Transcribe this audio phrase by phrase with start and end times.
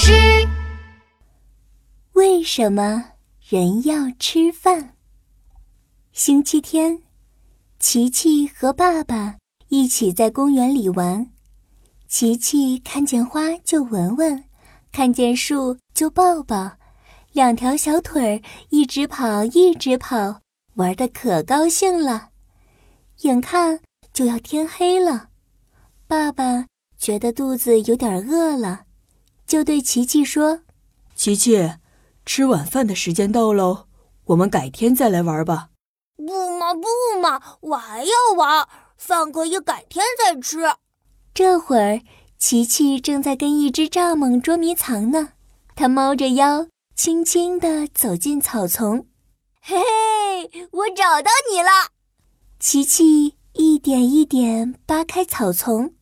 [0.00, 0.12] 诗。
[2.12, 3.04] 为什么
[3.40, 4.94] 人要吃饭？
[6.12, 7.02] 星期天，
[7.80, 11.28] 琪琪和爸爸一起在公园里玩。
[12.06, 14.44] 琪琪看见花就闻闻，
[14.92, 16.76] 看见树就抱抱，
[17.32, 20.42] 两条小腿儿一直跑一直跑，
[20.74, 22.28] 玩的可高兴了。
[23.22, 23.80] 眼看
[24.12, 25.30] 就要天黑了，
[26.06, 28.84] 爸爸觉得肚子有点饿了，
[29.48, 30.60] 就对琪琪说
[31.16, 31.72] ：“琪琪。”
[32.26, 33.86] 吃晚饭的时间到喽，
[34.26, 35.70] 我们改天再来玩吧。
[36.18, 36.82] 不嘛不
[37.22, 40.58] 嘛，我还要玩，饭可以改天再吃。
[41.32, 42.02] 这会儿，
[42.36, 45.30] 琪琪正在跟一只蚱蜢捉迷藏呢。
[45.74, 49.06] 他猫着腰，轻轻地走进草丛。
[49.62, 51.70] 嘿嘿，我找到你了！
[52.60, 55.94] 琪琪一点一点扒开草丛，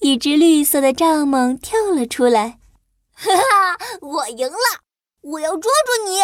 [0.00, 2.58] 一只绿色的蚱蜢跳了出来。
[3.14, 4.80] 哈哈，我赢了！
[5.22, 6.18] 我要抓住你！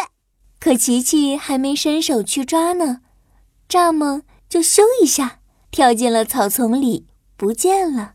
[0.61, 3.00] 可琪琪还没伸手去抓呢，
[3.69, 8.14] 蚱蜢就咻一下跳进了草丛里，不见了。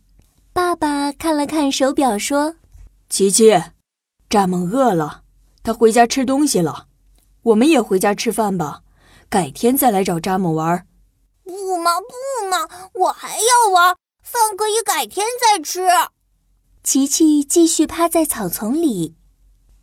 [0.54, 2.56] 爸爸看了看手表，说
[3.10, 3.52] ：“琪琪，
[4.30, 5.24] 蚱蜢饿了，
[5.62, 6.88] 它回家吃东西了。
[7.44, 8.82] 我们也回家吃饭吧，
[9.30, 10.88] 改天再来找蚱蜢玩。
[11.44, 13.96] ”“不嘛不嘛，我还要玩，
[14.32, 15.88] 饭可以改天再吃。”
[16.84, 19.16] 琪琪继续趴在草丛里。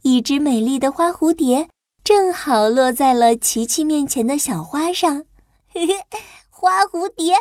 [0.03, 1.69] 一只美丽的花蝴蝶
[2.05, 5.25] 正好落在了琪琪面前的小花上。
[5.69, 5.95] 嘿嘿，
[6.49, 7.35] 花蝴蝶，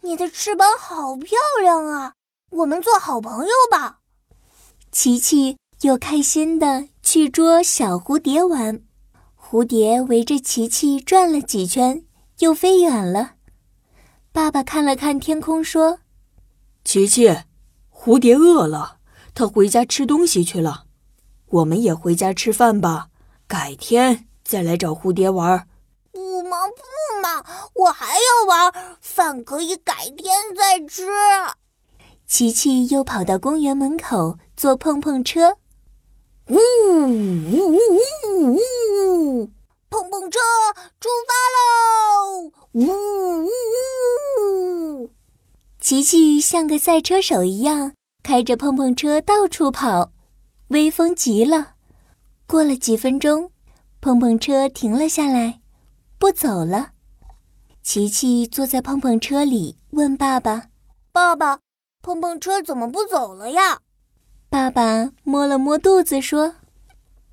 [0.00, 2.14] 你的翅膀好漂亮啊！
[2.50, 3.98] 我们做好朋友吧。
[4.90, 8.80] 琪琪又开心地去捉小蝴蝶玩。
[9.38, 12.02] 蝴蝶围着琪琪转了几圈，
[12.38, 13.34] 又飞远了。
[14.32, 15.98] 爸爸看了看天空，说
[16.86, 17.36] ：“琪琪，
[17.92, 18.98] 蝴蝶饿了，
[19.34, 20.84] 它回家吃东西去了。”
[21.50, 23.08] 我们也回家吃饭吧，
[23.48, 25.66] 改天再来找蝴蝶玩。
[26.12, 27.44] 不嘛不嘛，
[27.74, 31.08] 我还要玩，饭可以改天再吃。
[32.24, 35.56] 琪琪又跑到公园门口坐碰碰车，
[36.46, 37.78] 呜呜呜
[38.28, 39.50] 呜呜！
[39.90, 40.38] 碰碰车
[41.00, 42.52] 出发喽！
[42.74, 42.86] 呜！
[45.86, 47.92] 琪琪像个赛车手一样，
[48.24, 50.10] 开着碰碰车到处跑。
[50.70, 51.74] 威风极了。
[52.44, 53.52] 过了几分钟，
[54.00, 55.60] 碰碰车停了下来，
[56.18, 56.90] 不走了。
[57.84, 60.64] 琪琪坐在碰碰车里，问爸爸
[61.12, 61.60] ：“爸爸，
[62.02, 63.82] 碰碰车怎么不走了呀？”
[64.50, 66.56] 爸爸摸了摸肚子，说：“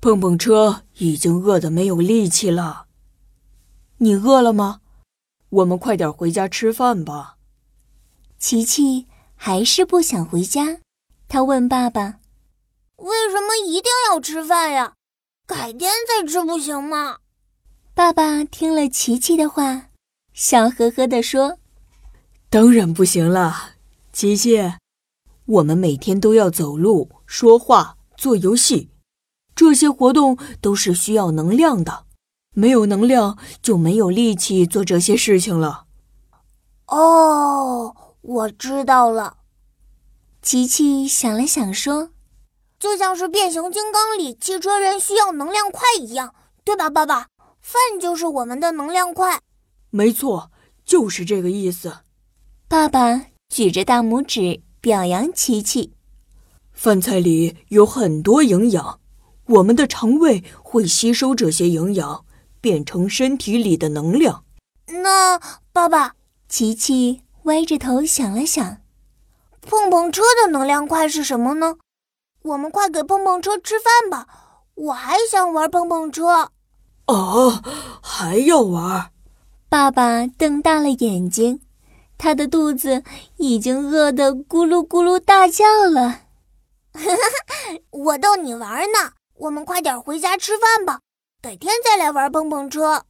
[0.00, 2.86] 碰碰车已经饿得没有力气了。
[3.96, 4.80] 你饿了吗？
[5.48, 7.32] 我们快点回家吃饭吧。”
[8.46, 9.06] 琪琪
[9.36, 10.76] 还是不想回家，
[11.28, 12.16] 他问爸爸。
[12.96, 14.92] 为什么一定要吃饭呀？
[15.46, 17.20] 改天再吃不行吗？
[17.94, 19.86] 爸爸听了琪琪的话，
[20.34, 21.56] 笑呵呵地说
[22.50, 23.70] ：“当然不行了，
[24.12, 24.74] 琪琪，
[25.46, 28.90] 我们每天都要走路、说话、做游戏，
[29.54, 32.04] 这些活动都是需要能量的，
[32.50, 35.86] 没有能量就没有力气做这些事情了。”
[36.88, 39.36] 哦，我知道了。
[40.42, 42.10] 琪琪想了想说。
[42.76, 46.34] 就像是变形金刚里汽车人需要能量块一样，
[46.64, 47.28] 对吧，爸爸？
[47.60, 49.40] 饭就是我们的能量块。
[49.88, 50.50] 没错，
[50.84, 52.00] 就是这个意思。
[52.68, 55.94] 爸爸举着大拇指表扬琪琪。
[56.72, 59.00] 饭菜里有很多营养，
[59.46, 62.26] 我们的肠胃会吸收这些营养，
[62.60, 64.44] 变成身体里的能量。
[64.88, 65.40] 那
[65.72, 66.16] 爸爸，
[66.48, 68.78] 琪琪歪着头想了想，
[69.60, 71.76] 碰碰车的能量块是什么呢？
[72.42, 74.26] 我们快给碰碰车吃饭吧！
[74.74, 76.50] 我还想玩碰碰车。
[77.06, 77.62] 哦，
[78.02, 79.10] 还要玩？
[79.68, 81.60] 爸爸瞪大了眼睛，
[82.16, 83.02] 他的肚子
[83.36, 86.20] 已经饿得咕噜咕噜大叫了。
[87.90, 91.00] 我逗你玩呢，我们快点回家吃饭吧，
[91.42, 93.04] 改天再来玩碰碰车。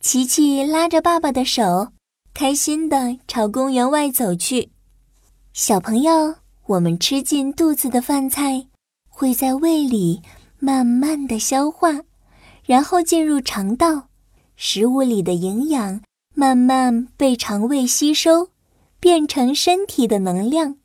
[0.00, 1.88] 琪琪拉着爸爸的手，
[2.34, 4.70] 开心地朝公园外走去。
[5.52, 6.34] 小朋友。
[6.66, 8.68] 我们吃进肚子的饭菜，
[9.10, 10.22] 会在胃里
[10.58, 12.00] 慢慢的消化，
[12.64, 14.08] 然后进入肠道，
[14.56, 16.00] 食物里的营养
[16.34, 18.48] 慢慢被肠胃吸收，
[18.98, 20.76] 变成身体的能量。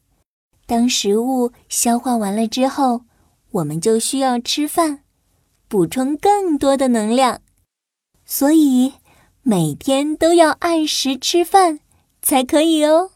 [0.66, 3.04] 当食物消化完了之后，
[3.52, 5.06] 我们就需要吃饭，
[5.70, 7.40] 补充更多的能量。
[8.26, 8.92] 所以
[9.42, 11.80] 每天都要按时吃饭，
[12.22, 13.12] 才可以哦。